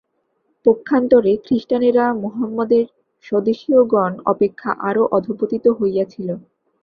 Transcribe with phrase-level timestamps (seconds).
[0.65, 2.85] পক্ষান্তরে খ্রীষ্টানেরা মহম্মদের
[3.25, 6.29] স্বদেশীয়গণ অপেক্ষা আরও অধঃপতিত হইয়াছিল।